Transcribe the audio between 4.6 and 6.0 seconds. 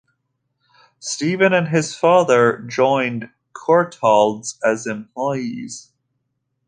as employees.